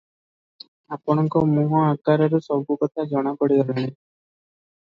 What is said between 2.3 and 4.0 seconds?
ସବୁକଥା ଜଣାପଡ଼ିଗଲାଣି।